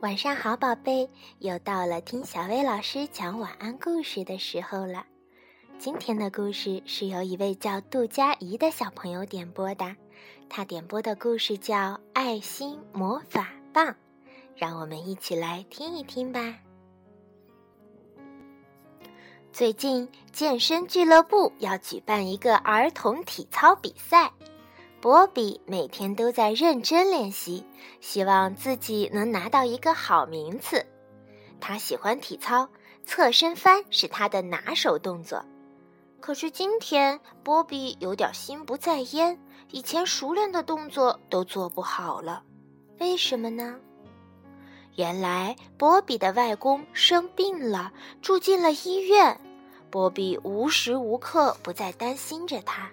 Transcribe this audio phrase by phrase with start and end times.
[0.00, 1.10] 晚上好，宝贝，
[1.40, 5.04] 又到了听小薇老师讲晚安故事的时候了。
[5.78, 9.94] 今天的故事是由一位叫杜佳怡的小朋友点播的，
[10.48, 11.76] 他点播的故事叫
[12.14, 13.86] 《爱心魔法棒》，
[14.56, 16.54] 让我们一起来听一听吧。
[19.52, 24.32] 最近健身俱乐部要举办一个儿童体操比赛。
[25.00, 27.64] 波比每天都在认真练习，
[28.00, 30.84] 希望自己能拿到一个好名次。
[31.58, 32.68] 他喜欢体操，
[33.06, 35.42] 侧身翻是他的拿手动作。
[36.20, 39.40] 可是今天，波比有点心不在焉，
[39.70, 42.42] 以前熟练的动作都做不好了。
[42.98, 43.76] 为什么呢？
[44.96, 47.90] 原来波比的外公生病了，
[48.20, 49.40] 住进了医院。
[49.88, 52.90] 波比无时无刻不在担心着他。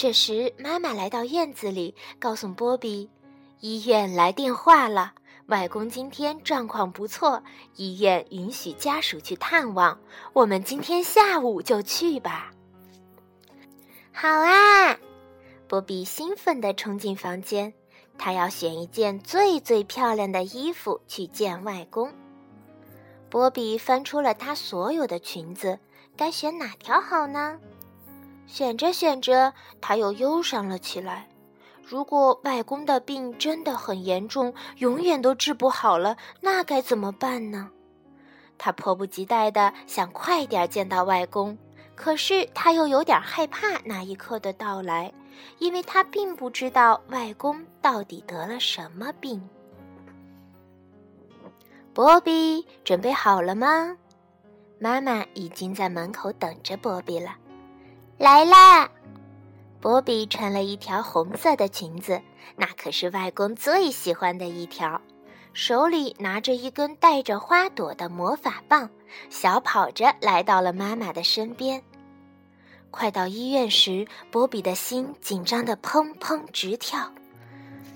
[0.00, 3.10] 这时，妈妈来到院子里，告诉波比
[3.60, 5.12] ：“医院来电话了，
[5.48, 7.42] 外公今天状况不错，
[7.76, 10.00] 医院允许家属去探望。
[10.32, 12.50] 我们今天下午就去吧。”
[14.10, 14.98] 好啊！
[15.68, 17.74] 波比兴奋地冲进房间，
[18.16, 22.10] 他要选一件最最漂亮的衣服去见外公。
[23.28, 25.78] 波比翻出了他所有的裙子，
[26.16, 27.58] 该选哪条好呢？
[28.50, 31.28] 选着选着，他又忧伤了起来。
[31.84, 37.70] 如果外公的病真的很严重，永远都治不好了，那该怎么办呢？
[38.58, 41.56] 他迫不及待地想快点见到外公，
[41.94, 45.12] 可是他又有点害怕那一刻的到来，
[45.58, 49.48] 因为他并不知道外公到底得了什么病。
[51.94, 53.96] 波比，准备好了吗？
[54.80, 57.36] 妈妈已经在门口等着波比了。
[58.20, 58.86] 来啦！
[59.80, 62.20] 波比穿了一条红色的裙子，
[62.54, 65.00] 那可是外公最喜欢的一条。
[65.54, 68.90] 手里拿着一根带着花朵的魔法棒，
[69.30, 71.82] 小跑着来到了妈妈的身边。
[72.90, 77.10] 快到医院时，波比的心紧张的砰砰直跳。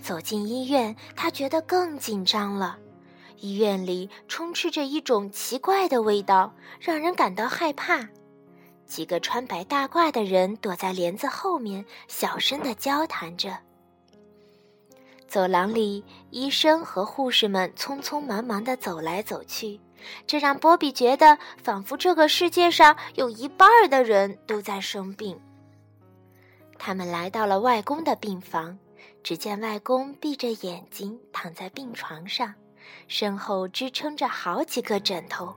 [0.00, 2.78] 走进医院，他觉得更紧张了。
[3.36, 8.08] 医院里充斥着一种奇怪的味道，让人感到害怕。
[8.86, 13.58] 几个穿白大褂的人躲在帘子后面，小声的交谈着。
[15.28, 19.80] 走廊里，医生和护士们匆匆忙忙的走来走去，
[20.26, 25.38] 这让波比觉得仿佛这个世界上有一半的人都在生病。
[26.78, 28.78] 他们来到了外公的病房，
[29.24, 32.54] 只见外公闭着眼睛躺在病床上，
[33.08, 35.52] 身后支撑着好几个枕头。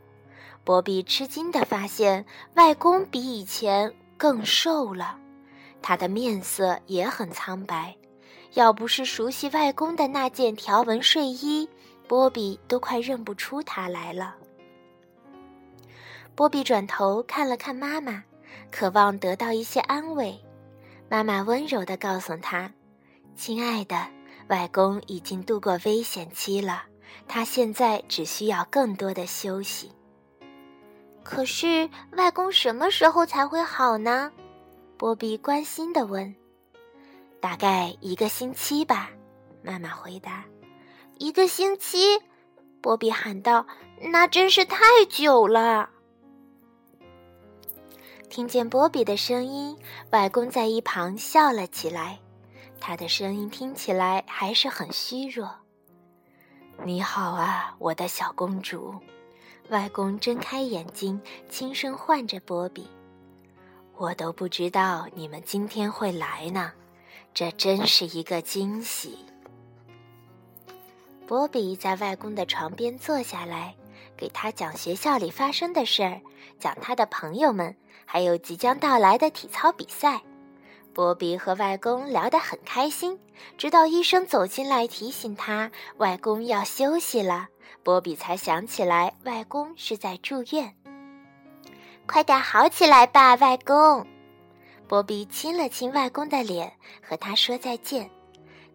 [0.64, 2.26] 波比吃惊地发现，
[2.56, 5.18] 外公比以前更瘦了，
[5.82, 7.96] 他的面色也很苍白。
[8.54, 11.70] 要不是熟悉外公的那件条纹睡衣，
[12.08, 14.36] 波比都快认不出他来了。
[16.36, 18.24] 波比转头看了看妈妈，
[18.72, 20.40] 渴望得到一些安慰。
[21.08, 22.72] 妈妈温柔地告诉他
[23.36, 24.08] ：“亲爱的，
[24.48, 26.84] 外公已经度过危险期了，
[27.28, 29.92] 他现在只需要更多的休息。”
[31.30, 34.32] 可是外公什么时候才会好呢？
[34.98, 36.36] 波比关心地问。
[37.40, 39.12] “大概一个星期吧。”
[39.62, 40.44] 妈妈回答。
[41.20, 42.20] “一个星期？”
[42.82, 43.68] 波比喊道
[44.12, 45.92] ，“那真是太久了。”
[48.28, 49.78] 听见波比的声音，
[50.10, 52.18] 外公在一旁笑了起来。
[52.82, 55.48] 他的声音听起来还是很虚弱。
[56.84, 58.96] “你好啊，我的小公主。”
[59.70, 62.88] 外公睁开眼睛，轻声唤着波比
[63.96, 66.72] ：“我都不知道你们今天会来呢，
[67.34, 69.20] 这真是一个惊喜。”
[71.28, 73.76] 波比在外公的床边坐下来，
[74.18, 76.20] 给他讲学校里发生的事儿，
[76.60, 77.76] 讲他的朋友们，
[78.06, 80.24] 还有即将到来的体操比赛。
[81.00, 83.18] 波比和外公聊得很开心，
[83.58, 87.48] 直到医生走进来提醒他，外公要休息了。
[87.84, 90.76] 波比才想起来，外公是在住院。
[92.06, 94.06] 快点好起来吧，外公！
[94.90, 98.12] 波比亲了亲外公的脸，和他说再见。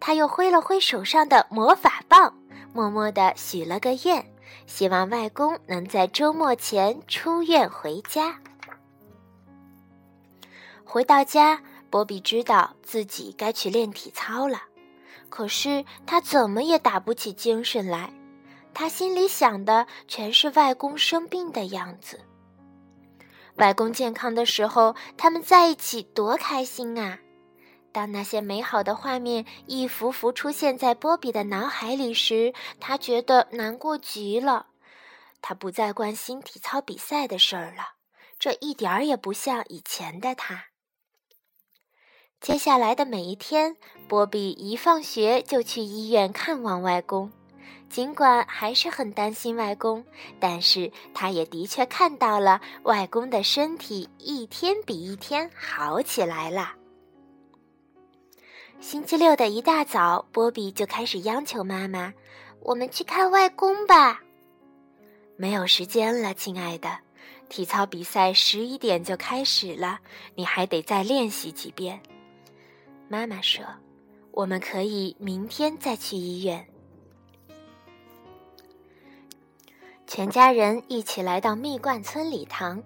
[0.00, 2.34] 他又挥了挥手上的魔法棒，
[2.72, 4.24] 默默地许了个愿，
[4.66, 8.40] 希望外公能在周末前出院回家。
[10.86, 11.60] 回到家，
[11.94, 14.60] 波比知道自己该去练体操了，
[15.28, 18.12] 可是他怎么也打不起精神来。
[18.74, 22.20] 他心里想的全是外公生病的样子。
[23.58, 27.20] 外公健康的时候，他们在一起多开心啊！
[27.92, 34.66] 当那些美好的画面一幅幅出现在波比的脑海里时，他觉得难过极了。
[35.40, 37.92] 他不再关心体操比赛的事儿了，
[38.36, 40.64] 这一点儿也不像以前的他。
[42.44, 43.74] 接下来的每一天，
[44.06, 47.32] 波比一放学就去医院看望外公。
[47.88, 50.04] 尽管还是很担心外公，
[50.38, 56.74] 但是他也的确看到了外公的身体一天比一天好起来了。
[58.78, 62.12] 星期六的一大早，波比就开始央求妈妈
[62.60, 64.20] ：“我们去看外公吧。”
[65.38, 66.98] 没有时间了，亲爱的，
[67.48, 70.00] 体操比赛十一点就开始了，
[70.34, 72.02] 你还得再练习几遍。
[73.08, 73.64] 妈妈说
[74.32, 76.66] ：“我们可以明天再去医院。”
[80.06, 82.82] 全家人一起来到蜜罐村礼堂，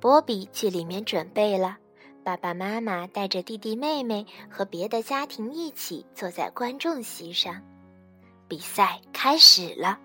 [0.00, 1.78] 波比去里面准备了。
[2.24, 7.60] 爸爸妈妈带着弟弟妹妹和别的家庭一起坐在观众席上。
[8.48, 9.98] 比赛开始了，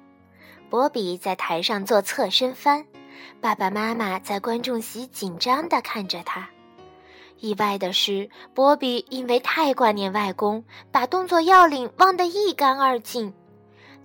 [0.69, 2.85] 波比在台上做侧身翻，
[3.39, 6.49] 爸爸妈妈在观众席紧张地看着他。
[7.39, 13.33] 意外的是，波比因为太挂念外公，把动作要领忘得一干二净。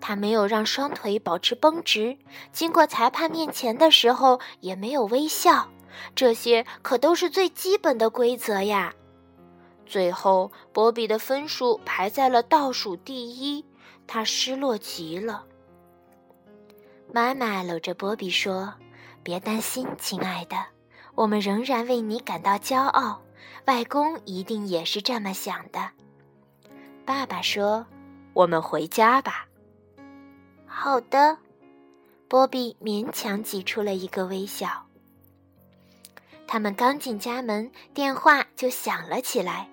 [0.00, 2.18] 他没有让双腿保持绷直，
[2.52, 5.68] 经过裁判面前的时候也没有微笑，
[6.14, 8.92] 这些可都是最基本的规则呀。
[9.86, 13.64] 最后，波比的分数排在了倒数第一，
[14.06, 15.44] 他失落极了。
[17.12, 18.74] 妈妈搂着波比说
[19.22, 20.56] ：“别担心，亲爱的，
[21.14, 23.21] 我们仍然为你感到骄傲。
[23.66, 25.90] 外公一定也是这么想的。”
[27.04, 27.86] 爸爸说
[28.34, 29.46] ：“我们回家吧。”
[30.66, 31.36] 好的，
[32.28, 34.68] 波比勉强挤出了一个微笑。
[36.46, 39.68] 他们刚进家门，电话就响了起来。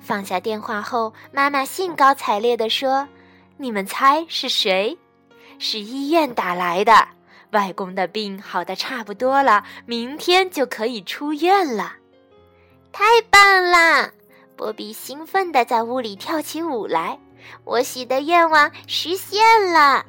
[0.00, 3.08] 放下电话后，妈妈兴高采烈地说
[3.56, 4.96] ：“你们猜是谁？
[5.58, 7.08] 是医院打来的。
[7.50, 11.94] 外公的病好的差不多了，明天就可以出院了。
[12.94, 14.10] 太棒了！”
[14.56, 17.18] 波比兴奋地在屋里跳起舞来。
[17.64, 20.06] 我许的愿望实现了。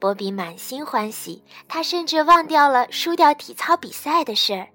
[0.00, 4.66] 波比满心欢喜，他甚至忘掉了输掉体操比赛的事儿。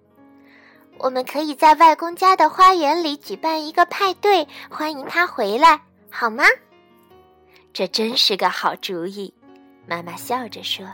[1.00, 6.46] 我们可以在外公家的花园里举办一个派对，欢迎他回来，好吗？
[7.74, 9.34] 这真是个好主意，
[9.86, 10.86] 妈妈笑着说。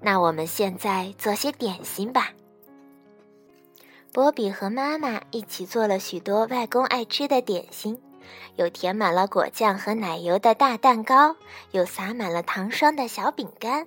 [0.00, 2.30] 那我们现在做些点心吧。
[4.14, 8.00] 波比和妈妈一起做了许多外公爱吃的点心。
[8.54, 11.34] 有填满了果酱和奶油的大蛋糕，
[11.72, 13.84] 有撒满了糖霜的小饼干。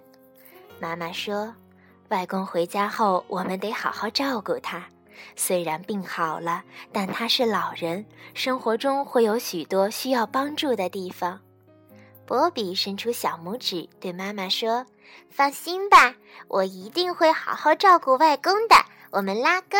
[0.81, 1.55] 妈妈说
[2.11, 4.83] ：“外公回家后，我们得好好照顾他。
[5.37, 11.39] 虽然病好了，但他是老人，生活中会有许多需要帮助的地方。”
[12.27, 14.85] 波比伸出小拇指对妈妈说
[15.31, 16.13] ：“放心吧，
[16.49, 18.75] 我一定会好好照顾外公的。
[19.09, 19.77] 我们拉钩。”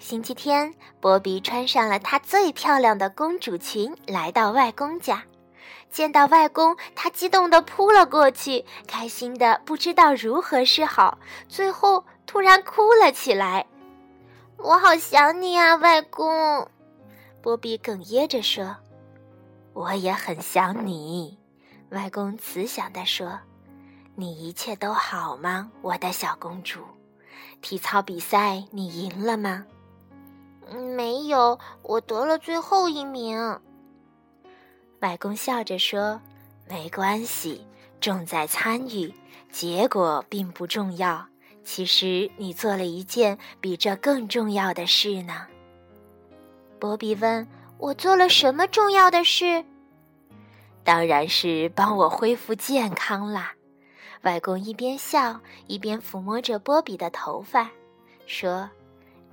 [0.00, 5.22] 星期天，波比穿上了她最漂亮的公主裙，来到外公家。
[5.90, 11.18] 见到外公，她激动地扑了过去，开心的不知道如何是好，
[11.48, 13.66] 最后突然哭了起来。
[14.56, 16.66] “我好想你啊，外公！”
[17.42, 18.78] 波比哽咽着说。
[19.74, 21.38] “我也很想你。”
[21.90, 23.38] 外公慈祥地说。
[24.16, 26.80] “你一切都好吗，我的小公主？
[27.60, 29.66] 体操比赛你赢了吗？”
[30.70, 33.60] 没有，我得了最后一名。
[35.00, 36.20] 外公笑着说
[36.68, 37.66] ：“没关系，
[38.00, 39.12] 重在参与，
[39.50, 41.26] 结果并不重要。
[41.64, 45.46] 其实你做了一件比这更重要的事呢。”
[46.78, 47.46] 波比问
[47.76, 49.64] ：“我做了什么重要的事？”
[50.84, 53.52] 当然是帮我恢复健康啦。
[54.22, 57.70] 外公一边笑一边抚摸着波比的头发，
[58.26, 58.70] 说。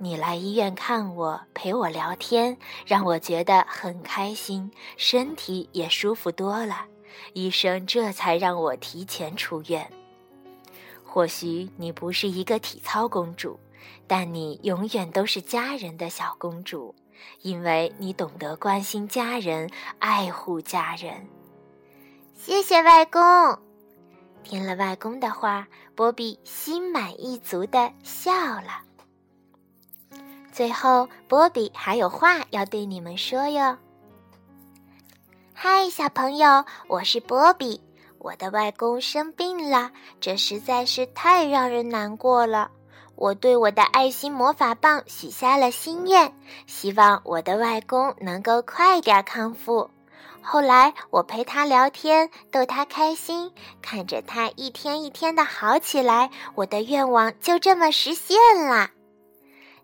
[0.00, 6.86] 你来医院看我，陪我聊天，让我觉得很开心，身体也舒服多了。
[7.32, 9.90] 医生这才让我提前出院。
[11.04, 13.58] 或许你不是一个体操公主，
[14.06, 16.94] 但你永远都是家人的小公主，
[17.42, 21.26] 因为你懂得关心家人，爱护家人。
[22.36, 23.20] 谢谢外公。
[24.44, 28.82] 听了外公的话，波比心满意足地笑了。
[30.52, 33.76] 最后，波比还有话要对你们说哟。
[35.54, 37.80] 嗨，小朋友，我是波比。
[38.18, 42.70] 我的外公生病了，这实在是太让人难过了。
[43.14, 46.32] 我对我的爱心魔法棒许下了心愿，
[46.66, 49.88] 希望我的外公能够快点康复。
[50.42, 53.52] 后来我陪他聊天，逗他开心，
[53.82, 58.36] 看着他一天一天的好起来，我的愿望就这么实现
[58.66, 58.90] 了。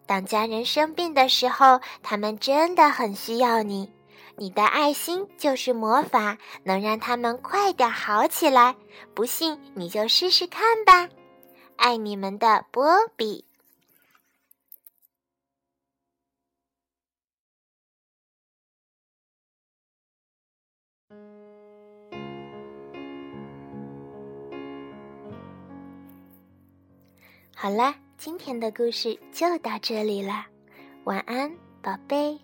[0.07, 3.91] 当家人生病的时候，他们真的很需要你。
[4.37, 8.75] 你的爱心就是魔法，能让他们快点好起来。
[9.15, 11.09] 不信你就试试看吧。
[11.77, 12.85] 爱你们的波
[13.17, 13.45] 比。
[27.57, 30.47] 好啦，今天的故事就到这里了，
[31.05, 32.44] 晚安，宝贝。